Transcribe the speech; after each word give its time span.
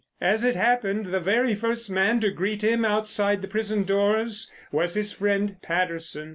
As 0.19 0.43
it 0.43 0.55
happened 0.55 1.13
the 1.13 1.19
very 1.19 1.53
first 1.53 1.91
man 1.91 2.19
to 2.21 2.31
greet 2.31 2.63
him 2.63 2.83
outside 2.83 3.43
the 3.43 3.47
prison 3.47 3.83
doors 3.83 4.49
was 4.71 4.95
his 4.95 5.13
friend, 5.13 5.57
Patterson. 5.61 6.29